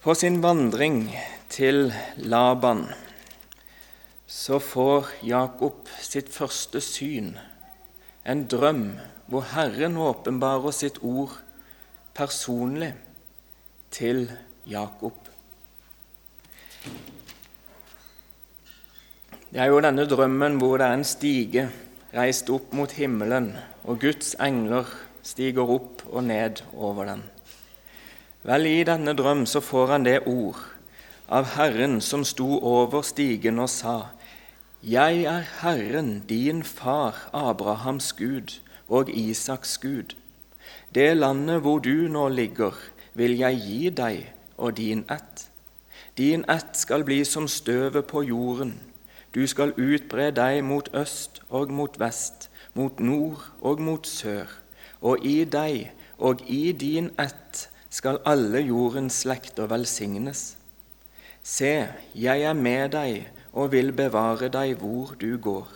På 0.00 0.14
sin 0.14 0.38
vandring 0.40 1.02
til 1.50 1.90
Laban 2.16 2.86
så 4.30 4.60
får 4.62 5.10
Jakob 5.26 5.90
sitt 6.00 6.30
første 6.32 6.80
syn, 6.80 7.34
en 8.24 8.46
drøm 8.46 8.84
hvor 9.30 9.46
Herren 9.52 9.96
åpenbarer 9.96 10.74
sitt 10.74 10.98
ord 11.06 11.36
personlig 12.14 12.90
til 13.94 14.24
Jakob. 14.66 15.14
Det 19.50 19.58
er 19.58 19.70
jo 19.70 19.78
denne 19.82 20.06
drømmen 20.10 20.58
hvor 20.58 20.78
det 20.78 20.86
er 20.86 20.98
en 20.98 21.06
stige 21.06 21.68
reist 22.14 22.50
opp 22.50 22.74
mot 22.74 22.90
himmelen, 22.94 23.52
og 23.86 24.00
Guds 24.02 24.34
engler 24.42 24.90
stiger 25.22 25.70
opp 25.78 26.02
og 26.10 26.24
ned 26.26 26.62
over 26.74 27.06
den. 27.12 27.22
Vel, 28.42 28.66
i 28.66 28.82
denne 28.86 29.14
drøm 29.14 29.44
så 29.46 29.62
får 29.62 29.94
han 29.94 30.06
det 30.06 30.22
ord 30.26 30.58
av 31.30 31.52
Herren 31.54 32.00
som 32.02 32.24
sto 32.26 32.58
over 32.66 33.06
stigen 33.06 33.62
og 33.62 33.70
sa:" 33.70 34.00
Jeg 34.82 35.24
er 35.28 35.44
Herren, 35.60 36.24
din 36.28 36.64
far 36.64 37.28
Abrahams 37.34 38.12
Gud 38.12 38.58
og 38.90 39.10
Isaks 39.10 39.78
Gud. 39.78 40.16
Det 40.94 41.16
landet 41.16 41.60
hvor 41.62 41.78
du 41.78 42.08
nå 42.10 42.28
ligger, 42.28 42.74
vil 43.14 43.38
jeg 43.38 43.62
gi 43.64 43.90
deg 43.90 44.24
og 44.58 44.76
din 44.76 45.04
ett. 45.10 45.46
Din 46.18 46.44
ett 46.50 46.76
skal 46.76 47.04
bli 47.04 47.24
som 47.24 47.48
støvet 47.48 48.06
på 48.06 48.22
jorden. 48.22 48.74
Du 49.34 49.46
skal 49.46 49.72
utbre 49.78 50.30
deg 50.34 50.64
mot 50.66 50.90
øst 50.94 51.42
og 51.48 51.70
mot 51.72 51.98
vest, 51.98 52.50
mot 52.74 53.00
nord 53.00 53.46
og 53.60 53.80
mot 53.80 54.06
sør, 54.06 54.50
og 55.00 55.24
i 55.24 55.44
deg 55.44 55.92
og 56.18 56.42
i 56.50 56.72
din 56.72 57.10
ett 57.18 57.68
skal 57.90 58.18
alle 58.26 58.58
jordens 58.58 59.22
slekter 59.22 59.70
velsignes. 59.70 60.56
Se, 61.42 61.88
jeg 62.14 62.42
er 62.42 62.52
med 62.52 62.90
deg 62.92 63.30
og 63.52 63.72
vil 63.72 63.92
bevare 63.96 64.50
deg 64.52 64.76
hvor 64.82 65.14
du 65.20 65.38
går, 65.38 65.68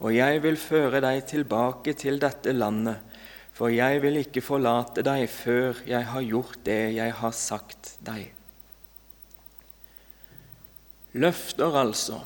og 0.00 0.14
jeg 0.16 0.40
vil 0.42 0.56
føre 0.56 1.02
deg 1.04 1.24
tilbake 1.28 1.92
til 1.98 2.20
dette 2.22 2.54
landet, 2.56 3.00
for 3.52 3.68
jeg 3.68 4.00
vil 4.00 4.16
ikke 4.22 4.40
forlate 4.40 5.04
deg 5.04 5.26
før 5.28 5.82
jeg 5.88 6.06
har 6.08 6.24
gjort 6.24 6.60
det 6.64 6.80
jeg 6.96 7.12
har 7.18 7.34
sagt 7.36 7.94
deg. 8.06 8.30
Løfter, 11.20 11.74
altså, 11.76 12.22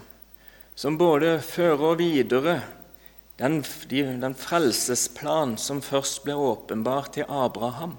som 0.77 0.99
både 1.01 1.39
fører 1.43 1.97
videre 1.99 2.59
den, 3.41 3.63
den 3.91 4.37
frelsesplan 4.39 5.57
som 5.59 5.83
først 5.83 6.23
ble 6.27 6.37
åpenbart 6.39 7.17
til 7.17 7.27
Abraham, 7.27 7.97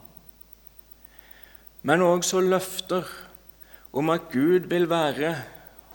men 1.86 2.02
også 2.02 2.40
løfter 2.42 3.04
om 3.96 4.10
at 4.14 4.32
Gud 4.32 4.70
vil 4.72 4.88
være 4.90 5.36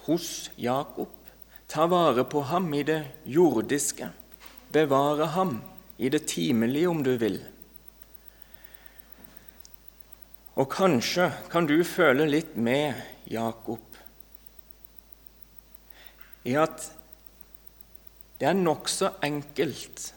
hos 0.04 0.50
Jakob, 0.60 1.19
ta 1.70 1.86
vare 1.86 2.24
på 2.26 2.42
ham 2.50 2.66
i 2.74 2.82
det 2.82 3.04
jordiske, 3.30 4.08
bevare 4.74 5.28
ham 5.36 5.60
i 6.02 6.08
det 6.10 6.24
timelige, 6.26 6.88
om 6.90 7.02
du 7.06 7.12
vil. 7.20 7.38
Og 10.58 10.66
kanskje 10.72 11.28
kan 11.52 11.68
du 11.70 11.76
føle 11.86 12.26
litt 12.26 12.56
med 12.58 12.98
Jakob 13.30 13.86
i 16.42 16.56
at 16.58 16.88
det 18.40 18.48
er 18.50 18.58
nokså 18.58 19.12
enkelt 19.22 20.10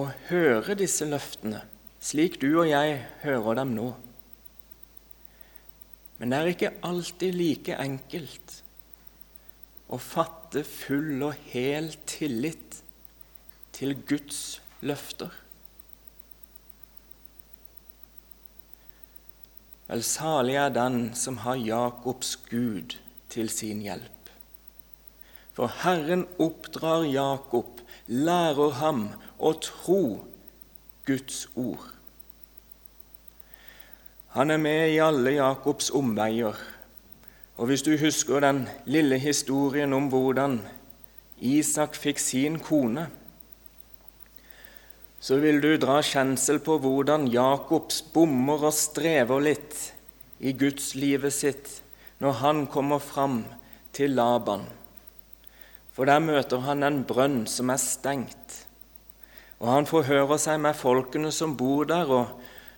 å 0.00 0.08
høre 0.30 0.78
disse 0.78 1.04
løftene 1.06 1.60
slik 2.04 2.40
du 2.40 2.48
og 2.54 2.68
jeg 2.70 2.98
hører 3.22 3.60
dem 3.60 3.76
nå. 3.76 3.92
Men 6.18 6.30
det 6.30 6.40
er 6.40 6.52
ikke 6.54 6.76
alltid 6.86 7.36
like 7.36 7.76
enkelt 7.84 8.60
å 9.88 9.98
fatte 10.00 10.64
full 10.66 11.22
og 11.26 11.38
hel 11.52 11.92
tillit 12.08 12.80
til 13.74 13.96
Guds 14.08 14.60
løfter. 14.84 15.32
Vel, 19.88 20.02
salig 20.06 20.56
er 20.56 20.72
den 20.72 21.12
som 21.18 21.42
har 21.44 21.60
Jakobs 21.60 22.36
Gud 22.48 22.96
til 23.32 23.50
sin 23.52 23.82
hjelp. 23.84 24.30
For 25.54 25.70
Herren 25.84 26.24
oppdrar 26.42 27.04
Jakob, 27.06 27.82
lærer 28.08 28.78
ham 28.80 29.04
å 29.38 29.52
tro 29.62 30.24
Guds 31.06 31.44
ord. 31.54 31.92
Han 34.34 34.50
er 34.50 34.58
med 34.58 34.96
i 34.96 34.98
alle 34.98 35.36
Jakobs 35.36 35.92
omveier. 35.94 36.58
Og 37.54 37.70
hvis 37.70 37.84
du 37.86 37.92
husker 37.98 38.42
den 38.42 38.64
lille 38.90 39.18
historien 39.22 39.92
om 39.94 40.08
hvordan 40.10 40.58
Isak 41.38 41.94
fikk 41.98 42.18
sin 42.22 42.58
kone, 42.58 43.06
så 45.24 45.38
vil 45.40 45.60
du 45.62 45.70
dra 45.80 46.00
kjensel 46.04 46.58
på 46.60 46.76
hvordan 46.82 47.28
Jakobs 47.32 48.02
bommer 48.12 48.66
og 48.68 48.74
strever 48.76 49.40
litt 49.40 49.78
i 50.44 50.52
gudslivet 50.52 51.32
sitt 51.32 51.70
når 52.20 52.40
han 52.42 52.64
kommer 52.70 53.00
fram 53.00 53.44
til 53.94 54.16
Laban. 54.18 54.66
For 55.94 56.10
der 56.10 56.20
møter 56.20 56.66
han 56.66 56.82
en 56.82 57.04
brønn 57.06 57.44
som 57.48 57.70
er 57.70 57.80
stengt. 57.80 58.64
Og 59.62 59.70
han 59.70 59.86
forhører 59.86 60.40
seg 60.42 60.58
med 60.60 60.76
folkene 60.76 61.30
som 61.32 61.54
bor 61.56 61.86
der, 61.88 62.10
og 62.10 62.34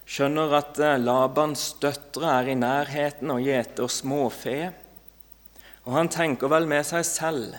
skjønner 0.06 0.54
at 0.60 0.78
eh, 0.78 0.98
Labans 1.02 1.72
døtre 1.82 2.30
er 2.38 2.50
i 2.52 2.58
nærheten 2.58 3.32
og 3.34 3.42
gjeter 3.44 3.90
småfe. 3.90 4.58
Og 5.86 5.94
han 5.98 6.10
tenker 6.10 6.50
vel 6.50 6.68
med 6.70 6.86
seg 6.86 7.06
selv 7.06 7.56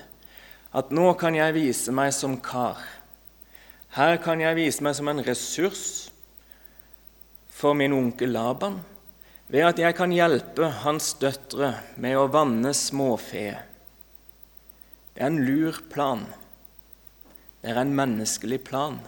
at 0.77 0.91
nå 0.91 1.12
kan 1.19 1.36
jeg 1.36 1.55
vise 1.55 1.93
meg 1.95 2.13
som 2.15 2.38
kar. 2.43 2.79
Her 3.95 4.19
kan 4.21 4.41
jeg 4.43 4.57
vise 4.57 4.83
meg 4.83 4.95
som 4.97 5.07
en 5.10 5.23
ressurs 5.25 5.86
for 7.57 7.73
min 7.77 7.95
onkel 7.95 8.36
Laban 8.36 8.81
ved 9.47 9.63
at 9.63 9.79
jeg 9.79 9.95
kan 9.97 10.12
hjelpe 10.12 10.67
hans 10.83 11.13
døtre 11.21 11.71
med 11.95 12.17
å 12.19 12.27
vanne 12.29 12.73
småfe. 12.75 13.47
Det 15.15 15.23
er 15.23 15.31
en 15.31 15.39
lur 15.47 15.79
plan. 15.89 16.27
Det 17.63 17.71
er 17.71 17.79
en 17.81 17.95
menneskelig 17.95 18.60
plan. 18.67 18.99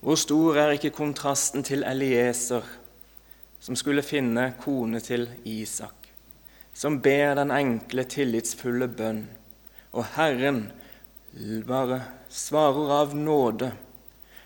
Hvor 0.00 0.14
stor 0.14 0.56
er 0.56 0.76
ikke 0.76 0.94
kontrasten 0.94 1.64
til 1.66 1.82
Elieser, 1.82 2.62
som 3.58 3.76
skulle 3.76 4.04
finne 4.06 4.52
kone 4.60 5.00
til 5.02 5.26
Isak, 5.44 6.12
som 6.72 7.00
ber 7.02 7.34
den 7.34 7.50
enkle, 7.50 8.04
tillitsfulle 8.06 8.86
bønn, 8.88 9.24
og 9.92 10.06
Herren 10.14 10.68
bare 11.66 12.02
svarer 12.30 12.94
av 13.00 13.16
nåde, 13.18 13.72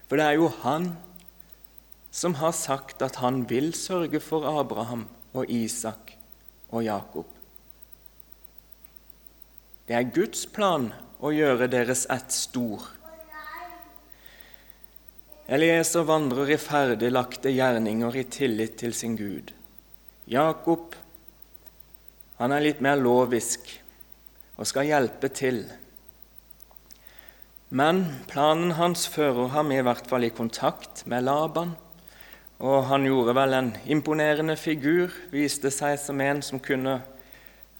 for 0.08 0.16
det 0.16 0.26
er 0.26 0.40
jo 0.40 0.48
Han 0.62 0.94
som 2.12 2.34
har 2.34 2.52
sagt 2.52 3.02
at 3.02 3.16
han 3.24 3.46
vil 3.48 3.72
sørge 3.74 4.20
for 4.20 4.44
Abraham 4.60 5.06
og 5.32 5.48
Isak 5.50 6.12
og 6.68 6.84
Jakob. 6.84 7.26
Det 9.88 9.96
er 9.96 10.12
Guds 10.14 10.44
plan 10.46 10.90
å 11.20 11.32
gjøre 11.32 11.70
deres 11.72 12.04
ett 12.12 12.32
stor. 12.32 12.84
Elieser 15.52 16.06
vandrer 16.08 16.54
i 16.54 16.56
ferdiglagte 16.56 17.50
gjerninger 17.52 18.14
i 18.16 18.22
tillit 18.32 18.78
til 18.80 18.94
sin 18.96 19.18
Gud. 19.18 19.50
Jakob 20.24 20.94
han 22.38 22.54
er 22.56 22.64
litt 22.64 22.80
mer 22.80 22.96
lovisk 22.96 23.68
og 24.56 24.64
skal 24.70 24.88
hjelpe 24.88 25.28
til. 25.28 25.60
Men 27.68 28.00
planen 28.32 28.72
hans 28.80 29.04
fører 29.12 29.52
ham 29.52 29.76
i 29.76 29.84
hvert 29.84 30.08
fall 30.08 30.24
i 30.24 30.32
kontakt 30.32 31.04
med 31.04 31.28
Laban, 31.28 31.76
og 32.56 32.88
han 32.88 33.04
gjorde 33.04 33.36
vel 33.36 33.60
en 33.60 33.72
imponerende 33.84 34.56
figur, 34.56 35.12
viste 35.36 35.68
seg 35.68 36.00
som 36.00 36.24
en 36.24 36.40
som 36.40 36.64
kunne 36.64 37.02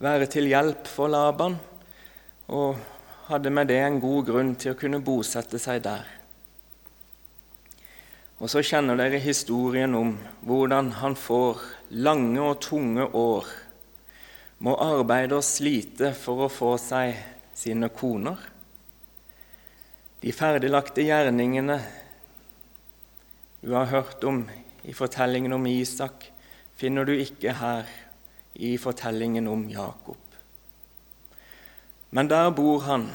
være 0.03 0.29
til 0.29 0.53
hjelp 0.53 0.93
for 0.93 1.09
Laban 1.09 1.57
og 2.53 2.77
hadde 3.33 3.49
med 3.49 3.73
det 3.73 3.81
en 3.81 4.03
god 4.03 4.29
grunn 4.29 4.59
til 4.61 4.75
å 4.75 4.83
kunne 4.85 5.01
bosette 5.01 5.57
seg 5.63 5.87
der. 5.89 6.19
Og 8.43 8.51
så 8.51 8.59
kjenner 8.67 8.99
dere 8.99 9.21
historien 9.23 9.93
om 9.95 10.17
hvordan 10.43 10.89
han 10.99 11.15
får 11.15 11.61
lange 12.03 12.41
og 12.43 12.59
tunge 12.65 13.05
år, 13.07 13.47
må 14.59 14.75
arbeide 14.83 15.39
og 15.39 15.47
slite 15.47 16.11
for 16.19 16.43
å 16.43 16.51
få 16.51 16.73
seg 16.83 17.15
sine 17.55 17.87
koner. 17.95 18.41
De 20.23 20.35
ferdiglagte 20.35 21.07
gjerningene 21.07 21.79
du 23.63 23.77
har 23.77 23.87
hørt 23.95 24.27
om 24.27 24.43
i 24.83 24.95
fortellingen 24.95 25.55
om 25.55 25.71
Isak, 25.71 26.27
finner 26.75 27.07
du 27.07 27.15
ikke 27.15 27.55
her 27.63 27.87
i 28.59 28.75
fortellingen 28.75 29.47
om 29.47 29.69
Jakob. 29.71 30.19
Men 32.11 32.27
der 32.27 32.51
bor 32.51 32.83
han, 32.91 33.07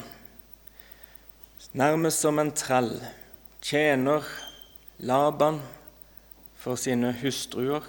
nærmest 1.76 2.24
som 2.24 2.40
en 2.40 2.56
trell, 2.56 2.94
tjener 3.60 4.24
Laban 4.98 5.60
for 6.58 6.76
sine 6.76 7.12
hustruer, 7.20 7.84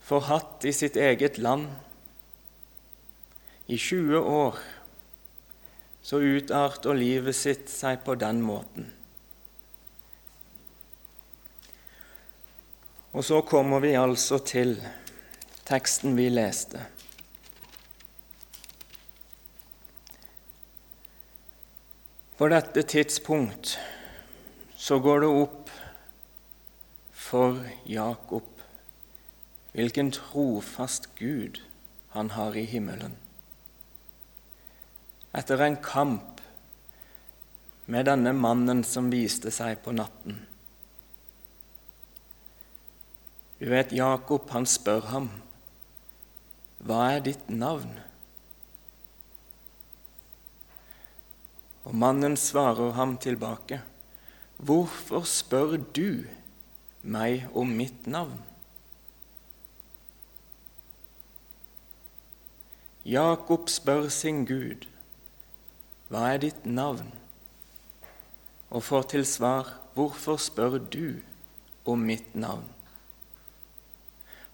forhatt 0.00 0.64
i 0.64 0.72
sitt 0.72 0.96
eget 0.96 1.38
land. 1.38 1.66
I 3.66 3.76
20 3.76 4.20
år 4.20 4.58
så 6.02 6.20
utarter 6.22 6.94
livet 6.94 7.34
sitt 7.34 7.66
seg 7.72 8.04
på 8.06 8.14
den 8.14 8.38
måten. 8.46 8.86
Og 13.10 13.26
så 13.26 13.40
kommer 13.42 13.82
vi 13.82 13.96
altså 13.98 14.38
til 14.46 14.76
teksten 15.66 16.14
vi 16.14 16.28
leste. 16.30 16.84
På 22.38 22.46
dette 22.52 22.86
tidspunkt 22.86 23.74
så 24.86 24.98
går 25.02 25.20
det 25.24 25.28
opp 25.34 25.70
for 27.10 27.56
Jakob 27.90 28.60
hvilken 29.74 30.12
trofast 30.14 31.08
Gud 31.18 31.58
han 32.14 32.30
har 32.36 32.54
i 32.54 32.62
himmelen. 32.70 33.16
Etter 35.34 35.64
en 35.66 35.78
kamp 35.82 36.38
med 37.90 38.06
denne 38.06 38.30
mannen 38.32 38.84
som 38.86 39.10
viste 39.10 39.50
seg 39.50 39.82
på 39.82 39.96
natten. 39.96 40.38
Du 43.58 43.66
vet, 43.72 43.90
Jakob 43.90 44.54
han 44.54 44.70
spør 44.70 45.10
ham, 45.10 45.28
'Hva 46.78 47.02
er 47.16 47.20
ditt 47.26 47.50
navn?' 47.50 47.98
Og 51.84 51.94
mannen 51.94 52.36
svarer 52.36 52.92
ham 52.92 53.18
tilbake, 53.18 53.82
hvorfor 54.56 55.26
spør 55.28 55.76
du 55.96 56.24
meg 57.02 57.46
om 57.54 57.68
mitt 57.78 58.06
navn? 58.06 58.38
Jakob 63.06 63.68
spør 63.70 64.08
sin 64.10 64.42
Gud, 64.46 64.88
hva 66.10 66.24
er 66.32 66.40
ditt 66.42 66.64
navn? 66.66 67.12
Og 68.70 68.82
får 68.82 69.02
til 69.12 69.26
svar, 69.26 69.76
hvorfor 69.94 70.40
spør 70.42 70.78
du 70.78 71.20
om 71.86 72.02
mitt 72.02 72.34
navn? 72.34 72.66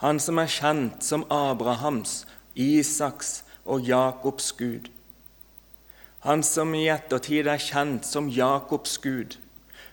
Han 0.03 0.21
som 0.21 0.41
er 0.43 0.51
kjent 0.51 1.05
som 1.07 1.25
Abrahams, 1.31 2.27
Isaks 2.59 3.45
og 3.65 3.87
Jakobs 3.87 4.53
Gud. 4.59 4.91
Han 6.27 6.43
som 6.43 6.75
i 6.75 6.89
ettertid 6.91 7.47
er 7.47 7.63
kjent 7.63 8.07
som 8.07 8.29
Jakobs 8.29 8.99
Gud. 8.99 9.39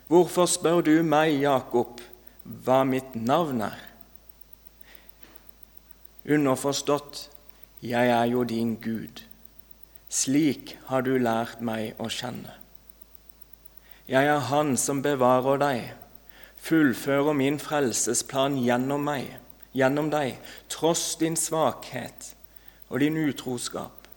Hvorfor 0.10 0.48
spør 0.50 0.80
du 0.82 1.04
meg, 1.06 1.36
Jakob, 1.38 2.00
hva 2.42 2.80
mitt 2.82 3.14
navn 3.14 3.60
er? 3.62 3.82
Underforstått, 6.26 7.28
jeg 7.86 8.10
er 8.10 8.24
jo 8.32 8.42
din 8.42 8.72
Gud. 8.82 9.22
Slik 10.10 10.72
har 10.88 11.06
du 11.06 11.12
lært 11.22 11.62
meg 11.62 12.00
å 12.02 12.08
kjenne. 12.10 12.56
Jeg 14.10 14.26
er 14.26 14.48
Han 14.50 14.74
som 14.82 15.04
bevarer 15.06 15.62
deg, 15.62 15.84
fullfører 16.58 17.38
min 17.38 17.60
frelsesplan 17.62 18.58
gjennom 18.58 19.06
meg, 19.06 19.36
gjennom 19.78 20.10
deg, 20.10 20.40
tross 20.74 21.04
din 21.22 21.38
svakhet 21.38 22.32
og 22.90 23.06
din 23.06 23.22
utroskap. 23.28 24.10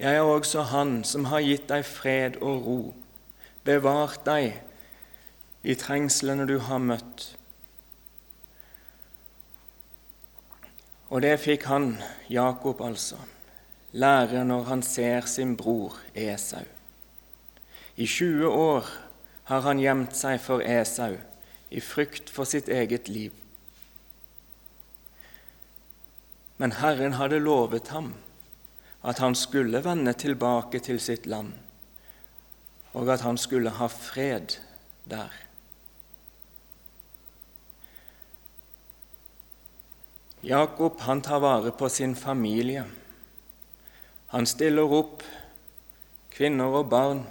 Jeg 0.00 0.22
er 0.22 0.24
også 0.24 0.64
Han 0.72 1.02
som 1.04 1.28
har 1.28 1.44
gitt 1.44 1.68
deg 1.68 1.84
fred 1.84 2.40
og 2.40 2.64
ro, 2.64 2.80
bevart 3.68 4.24
deg 4.24 4.64
i 5.68 5.74
trengslene 5.76 6.46
du 6.48 6.56
har 6.64 6.80
møtt. 6.80 7.24
Og 11.12 11.20
det 11.24 11.34
fikk 11.42 11.66
han, 11.68 11.90
Jakob 12.32 12.80
altså, 12.84 13.18
lære 13.92 14.46
når 14.48 14.64
han 14.68 14.82
ser 14.84 15.28
sin 15.28 15.56
bror 15.60 15.98
Esau. 16.16 16.64
I 17.96 18.06
20 18.06 18.48
år 18.48 18.88
har 19.50 19.64
han 19.66 19.80
gjemt 19.82 20.16
seg 20.16 20.38
for 20.40 20.64
Esau 20.64 21.18
i 21.68 21.82
frykt 21.84 22.32
for 22.32 22.48
sitt 22.48 22.70
eget 22.72 23.10
liv. 23.12 23.34
Men 26.56 26.78
Herren 26.80 27.18
hadde 27.18 27.42
lovet 27.44 27.92
ham 27.92 28.14
at 29.04 29.20
han 29.20 29.36
skulle 29.36 29.82
vende 29.84 30.16
tilbake 30.16 30.80
til 30.84 31.00
sitt 31.00 31.28
land, 31.28 31.52
og 32.96 33.12
at 33.12 33.20
han 33.20 33.36
skulle 33.36 33.76
ha 33.76 33.90
fred 33.92 34.56
der. 35.04 35.47
Jakob 40.40 41.00
han 41.00 41.20
tar 41.20 41.40
vare 41.40 41.70
på 41.70 41.88
sin 41.88 42.14
familie. 42.16 42.84
Han 44.30 44.46
stiller 44.46 44.92
opp 44.92 45.24
kvinner 46.30 46.76
og 46.78 46.90
barn, 46.92 47.24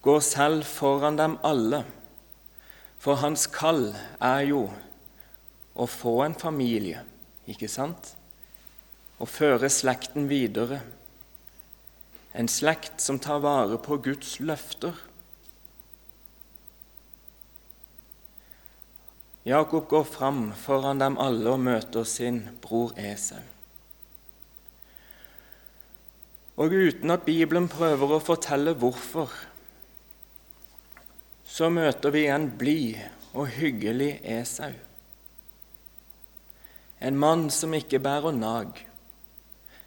går 0.00 0.22
selv 0.24 0.64
foran 0.64 1.18
dem 1.18 1.34
alle, 1.44 1.82
for 3.00 3.20
hans 3.20 3.44
kall 3.52 3.90
er 4.24 4.46
jo 4.48 4.62
å 5.76 5.84
få 5.84 6.14
en 6.24 6.38
familie, 6.38 7.02
ikke 7.44 7.68
sant? 7.68 8.14
Å 9.20 9.28
føre 9.28 9.68
slekten 9.68 10.30
videre, 10.30 10.80
en 12.32 12.48
slekt 12.48 13.04
som 13.04 13.20
tar 13.20 13.42
vare 13.44 13.76
på 13.82 14.00
Guds 14.00 14.38
løfter. 14.40 14.94
Jakob 19.44 19.88
går 19.88 20.04
fram 20.04 20.52
foran 20.52 21.00
dem 21.00 21.16
alle 21.18 21.48
og 21.50 21.62
møter 21.64 22.04
sin 22.04 22.42
bror 22.60 22.92
Esau. 23.00 23.40
Og 26.60 26.74
uten 26.76 27.10
at 27.10 27.24
Bibelen 27.24 27.70
prøver 27.72 28.12
å 28.12 28.20
fortelle 28.20 28.74
hvorfor, 28.76 29.32
så 31.48 31.70
møter 31.72 32.12
vi 32.12 32.26
en 32.28 32.50
blid 32.58 32.98
og 33.32 33.48
hyggelig 33.54 34.18
Esau. 34.28 34.74
En 37.00 37.16
mann 37.16 37.46
som 37.48 37.72
ikke 37.72 38.02
bærer 38.04 38.36
nag, 38.36 38.76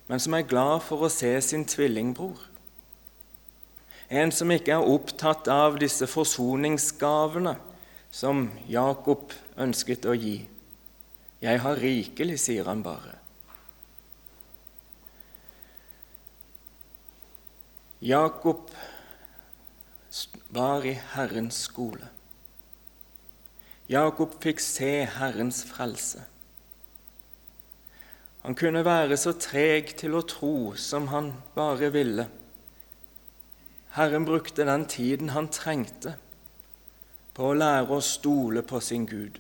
men 0.10 0.20
som 0.20 0.34
er 0.34 0.50
glad 0.50 0.82
for 0.82 1.06
å 1.06 1.12
se 1.14 1.30
sin 1.46 1.68
tvillingbror. 1.70 2.42
En 4.10 4.34
som 4.34 4.50
ikke 4.52 4.74
er 4.74 4.90
opptatt 4.96 5.46
av 5.48 5.78
disse 5.82 6.10
forsoningsgavene 6.10 7.54
som 8.14 8.46
Jakob 8.70 9.34
ønsket 9.58 10.06
å 10.06 10.14
gi. 10.14 10.44
Jeg 11.42 11.62
har 11.64 11.80
rikelig, 11.82 12.38
sier 12.44 12.68
han 12.70 12.84
bare. 12.86 13.18
Jakob 18.04 18.70
var 20.54 20.86
i 20.86 20.94
Herrens 21.16 21.64
skole. 21.66 22.12
Jakob 23.90 24.36
fikk 24.44 24.62
se 24.62 24.92
Herrens 25.18 25.64
frelse. 25.66 26.22
Han 28.44 28.60
kunne 28.60 28.84
være 28.86 29.18
så 29.18 29.34
treg 29.40 29.96
til 29.98 30.20
å 30.20 30.26
tro 30.28 30.56
som 30.78 31.08
han 31.10 31.32
bare 31.56 31.90
ville. 31.96 32.28
Herren 33.98 34.28
brukte 34.28 34.68
den 34.68 34.86
tiden 34.92 35.32
han 35.34 35.50
trengte 35.54 36.18
på 37.34 37.50
å 37.50 37.56
lære 37.58 37.90
å 37.90 38.02
stole 38.06 38.62
på 38.66 38.80
sin 38.84 39.08
Gud. 39.10 39.40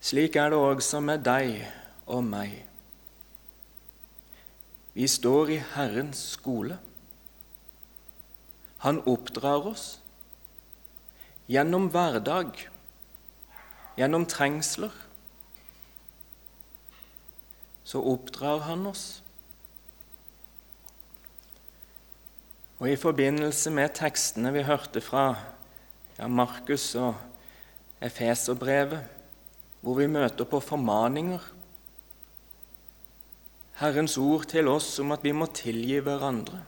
Slik 0.00 0.36
er 0.38 0.50
det 0.50 0.58
også 0.58 1.00
med 1.02 1.24
deg 1.26 1.62
og 2.06 2.24
meg. 2.26 2.56
Vi 4.94 5.06
står 5.06 5.54
i 5.54 5.58
Herrens 5.74 6.20
skole. 6.34 6.78
Han 8.82 9.02
oppdrar 9.06 9.66
oss 9.70 9.86
gjennom 11.50 11.88
hverdag, 11.90 12.54
gjennom 13.98 14.26
trengsler. 14.26 14.94
Så 17.88 18.02
oppdrar 18.02 18.66
han 18.66 18.86
oss. 18.90 19.22
Og 22.78 22.90
I 22.90 22.98
forbindelse 22.98 23.72
med 23.74 23.96
tekstene 23.98 24.52
vi 24.54 24.62
hørte 24.62 25.02
fra 25.02 25.32
ja, 26.18 26.28
Markus 26.30 26.92
og 26.94 27.14
Efeserbrevet, 28.02 29.00
hvor 29.82 29.98
vi 29.98 30.06
møter 30.10 30.46
på 30.46 30.60
formaninger 30.62 31.42
Herrens 33.78 34.16
ord 34.18 34.48
til 34.50 34.66
oss 34.70 34.96
om 34.98 35.14
at 35.14 35.22
vi 35.22 35.30
må 35.34 35.46
tilgi 35.54 36.00
hverandre, 36.02 36.64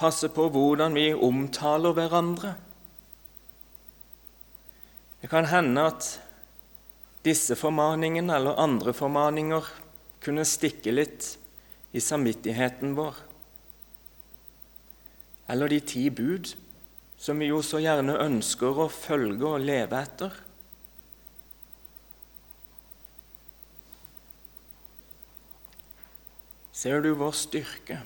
passe 0.00 0.30
på 0.32 0.46
hvordan 0.52 0.96
vi 0.96 1.10
omtaler 1.12 1.92
hverandre. 1.96 2.54
Det 5.20 5.28
kan 5.32 5.48
hende 5.50 5.84
at 5.90 6.08
disse 7.26 7.58
formaningene 7.60 8.38
eller 8.38 8.60
andre 8.62 8.94
formaninger 8.96 9.68
kunne 10.24 10.48
stikke 10.48 10.94
litt 10.94 11.34
i 11.92 12.00
samvittigheten 12.00 12.96
vår 12.96 13.25
eller 15.48 15.70
de 15.70 15.80
ti 15.80 16.08
bud, 16.10 16.54
som 17.16 17.38
vi 17.38 17.48
jo 17.50 17.62
så 17.64 17.80
gjerne 17.80 18.18
ønsker 18.20 18.82
å 18.82 18.88
følge 18.92 19.46
og 19.46 19.64
leve 19.64 20.00
etter. 20.02 20.42
Ser 26.76 27.00
du 27.00 27.14
vår 27.16 27.32
styrke? 27.32 28.02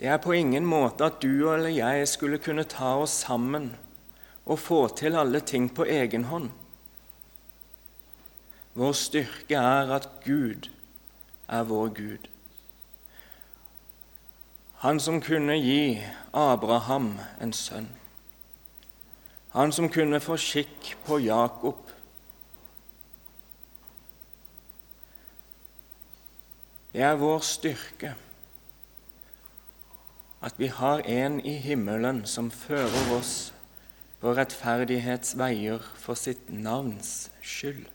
Det 0.00 0.10
er 0.10 0.18
på 0.18 0.34
ingen 0.34 0.66
måte 0.66 1.06
at 1.06 1.22
du 1.22 1.46
eller 1.52 1.70
jeg 1.70 2.08
skulle 2.10 2.40
kunne 2.42 2.66
ta 2.68 2.96
oss 3.00 3.14
sammen 3.22 3.70
og 4.44 4.58
få 4.60 4.80
til 4.98 5.16
alle 5.16 5.40
ting 5.40 5.70
på 5.72 5.86
egen 5.88 6.26
hånd. 6.28 6.50
Vår 8.74 8.92
styrke 8.98 9.56
er 9.56 9.94
at 9.94 10.10
Gud 10.26 10.68
er 11.46 11.66
vår 11.70 11.94
Gud. 11.94 12.33
Han 14.84 15.00
som 15.00 15.20
kunne 15.20 15.54
gi 15.56 16.02
Abraham 16.36 17.14
en 17.40 17.52
sønn. 17.56 17.86
Han 19.54 19.70
som 19.72 19.86
kunne 19.88 20.18
få 20.20 20.36
skikk 20.36 20.90
på 21.06 21.16
Jakob. 21.24 21.78
Det 26.92 27.00
er 27.00 27.16
vår 27.16 27.40
styrke 27.48 28.10
at 30.44 30.60
vi 30.60 30.68
har 30.68 31.00
en 31.08 31.38
i 31.40 31.54
himmelen 31.64 32.20
som 32.28 32.50
fører 32.52 33.14
oss 33.16 33.54
på 34.20 34.34
rettferdighetsveier 34.36 35.80
for 35.96 36.20
sitt 36.20 36.52
navns 36.52 37.30
skyld. 37.40 37.86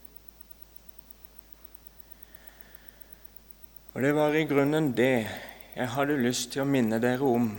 Og 3.93 4.01
det 4.01 4.15
var 4.17 4.33
i 4.33 4.43
grunnen 4.49 4.89
det 4.97 5.29
jeg 5.79 5.87
hadde 5.93 6.15
lyst 6.19 6.49
til 6.51 6.65
å 6.65 6.67
minne 6.67 6.97
dere 6.99 7.23
om 7.23 7.53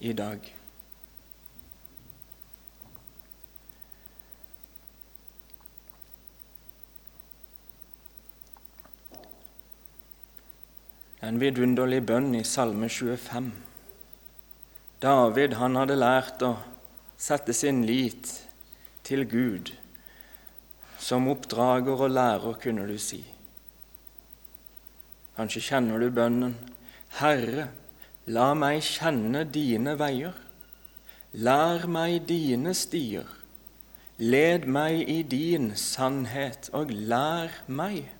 i 0.00 0.14
dag. 0.16 0.46
En 11.26 11.40
vidunderlig 11.42 11.98
bønn 12.08 12.30
i 12.38 12.40
Salme 12.48 12.88
25. 12.88 13.50
David 15.04 15.58
han 15.60 15.76
hadde 15.76 15.98
lært 16.00 16.44
å 16.46 16.54
sette 17.20 17.52
sin 17.52 17.82
lit 17.84 18.30
til 19.04 19.26
Gud. 19.28 19.74
Som 20.96 21.28
oppdrager 21.28 22.06
og 22.06 22.14
lærer, 22.14 22.56
kunne 22.62 22.88
du 22.88 22.96
si. 22.96 23.20
Kanskje 25.36 25.64
kjenner 25.68 26.00
du 26.00 26.08
bønnen. 26.08 26.56
Herre, 27.20 27.68
la 28.26 28.52
meg 28.54 28.82
kjenne 28.82 29.44
dine 29.44 29.96
veier. 29.98 30.34
Lær 31.32 31.86
meg 31.86 32.26
dine 32.28 32.74
stier. 32.74 33.30
Led 34.18 34.66
meg 34.66 35.08
i 35.08 35.22
din 35.22 35.74
sannhet, 35.76 36.70
og 36.72 36.90
lær 36.90 37.52
meg 37.66 38.16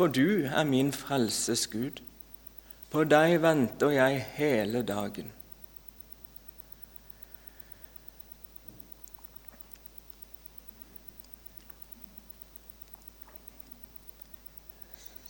for 0.00 0.06
du 0.06 0.46
er 0.46 0.64
min 0.64 0.92
frelses 0.92 1.66
Gud. 1.66 2.00
På 2.90 3.02
deg 3.04 3.42
venter 3.42 3.90
jeg 3.90 4.22
hele 4.36 4.80
dagen. 4.82 5.32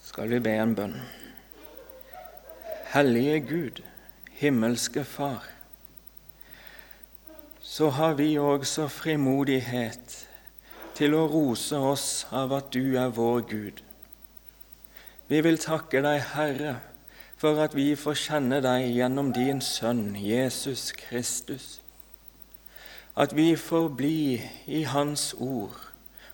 Skal 0.05 0.31
vi 0.31 0.39
be 0.39 0.55
en 0.63 0.77
bønn? 0.79 0.97
Hellige 2.95 3.41
Gud, 3.41 3.83
himmelske 4.31 5.05
Far. 5.05 5.45
Så 7.61 7.89
har 7.89 8.15
vi 8.15 8.39
også 8.39 8.89
frimodighet 8.89 10.17
til 10.95 11.15
å 11.15 11.27
rose 11.31 11.77
oss 11.77 12.27
av 12.33 12.53
at 12.57 12.75
du 12.75 12.99
er 12.99 13.15
vår 13.15 13.47
Gud 13.51 13.85
vi 15.31 15.39
vil 15.47 15.61
takke 15.63 16.01
deg, 16.03 16.25
Herre, 16.35 16.73
for 17.39 17.61
at 17.63 17.77
vi 17.79 17.93
får 17.95 18.17
kjenne 18.19 18.57
deg 18.65 18.89
gjennom 18.91 19.29
din 19.31 19.61
Sønn 19.63 20.17
Jesus 20.19 20.91
Kristus. 20.99 21.79
At 23.15 23.37
vi 23.37 23.55
får 23.55 23.87
bli 23.95 24.41
i 24.67 24.83
Hans 24.91 25.31
ord 25.39 25.77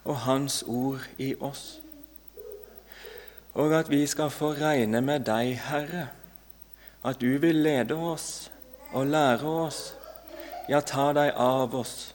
og 0.04 0.16
Hans 0.24 0.62
ord 0.66 1.04
i 1.20 1.34
oss. 1.36 1.82
Og 3.52 3.74
at 3.76 3.92
vi 3.92 4.00
skal 4.08 4.32
få 4.32 4.54
regne 4.56 5.02
med 5.04 5.28
deg, 5.28 5.58
Herre, 5.68 6.08
at 7.06 7.20
du 7.22 7.38
vil 7.38 7.62
lede 7.62 7.94
oss 7.94 8.50
og 8.92 9.06
lære 9.06 9.56
oss, 9.66 9.94
ja, 10.68 10.80
ta 10.80 11.12
deg 11.14 11.32
av 11.38 11.74
oss. 11.74 12.14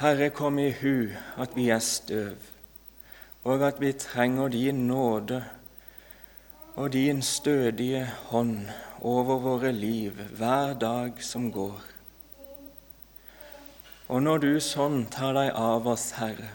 Herre, 0.00 0.30
kom 0.34 0.58
i 0.58 0.70
hu 0.74 1.12
at 1.38 1.54
vi 1.54 1.68
er 1.70 1.84
støv 1.84 2.50
og 3.44 3.62
at 3.64 3.80
vi 3.80 3.92
trenger 3.92 4.48
din 4.48 4.86
nåde 4.88 5.44
og 6.74 6.92
din 6.92 7.22
stødige 7.22 8.04
hånd 8.28 8.68
over 9.00 9.38
våre 9.38 9.72
liv 9.72 10.12
hver 10.36 10.74
dag 10.74 11.22
som 11.24 11.52
går. 11.52 11.80
Og 14.08 14.22
når 14.22 14.38
du 14.42 14.52
sånn 14.60 15.06
tar 15.12 15.32
deg 15.38 15.52
av 15.54 15.86
oss, 15.88 16.10
Herre, 16.18 16.50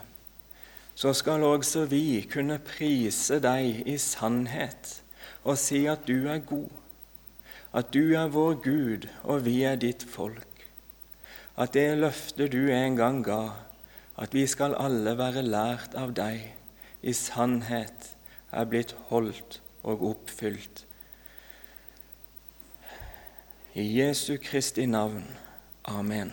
så 0.95 1.13
skal 1.13 1.43
også 1.43 1.85
vi 1.91 2.21
kunne 2.31 2.59
prise 2.59 3.39
deg 3.43 3.81
i 3.87 3.97
sannhet 4.01 5.04
og 5.45 5.59
si 5.61 5.85
at 5.89 6.07
du 6.09 6.25
er 6.31 6.41
god, 6.41 6.71
at 7.75 7.93
du 7.93 8.15
er 8.17 8.31
vår 8.33 8.57
Gud 8.65 9.07
og 9.23 9.45
vi 9.45 9.61
er 9.67 9.77
ditt 9.79 10.03
folk, 10.09 10.65
at 11.55 11.75
det 11.77 11.87
løftet 12.01 12.51
du 12.51 12.65
en 12.73 12.97
gang 12.97 13.21
ga, 13.23 13.43
at 14.17 14.33
vi 14.33 14.45
skal 14.47 14.75
alle 14.79 15.15
være 15.19 15.43
lært 15.45 15.95
av 15.99 16.15
deg, 16.17 16.49
i 17.05 17.13
sannhet 17.13 18.11
er 18.51 18.67
blitt 18.71 18.95
holdt 19.11 19.59
og 19.85 20.03
oppfylt. 20.09 20.85
I 23.75 23.83
Jesu 23.99 24.37
Kristi 24.41 24.85
navn. 24.87 25.27
Amen. 25.83 26.31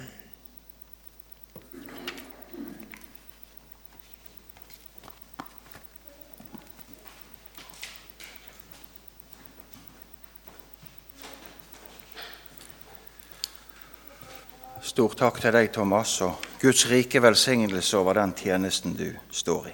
Stor 14.93 15.15
takk 15.17 15.39
til 15.41 15.55
deg, 15.55 15.71
Thomas, 15.73 16.19
og 16.21 16.43
Guds 16.61 16.83
rike 16.91 17.23
velsignelse 17.25 17.97
over 17.97 18.19
den 18.19 18.35
tjenesten 18.37 18.93
du 18.93 19.07
står 19.33 19.71
i. 19.71 19.73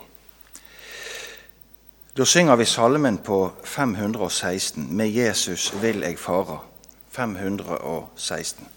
Da 2.14 2.22
synger 2.24 2.54
vi 2.60 2.64
salmen 2.64 3.18
på 3.18 3.38
516 3.64 4.86
'Med 4.96 5.08
Jesus 5.10 5.72
vil 5.82 6.00
jeg 6.06 6.18
fare'. 6.18 6.60
516. 7.10 8.68